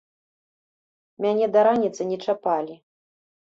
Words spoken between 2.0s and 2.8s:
не чапалі.